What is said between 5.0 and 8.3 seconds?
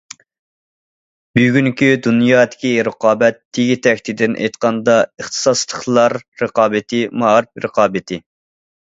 ئىختىساسلىقلار رىقابىتى، مائارىپ رىقابىتى.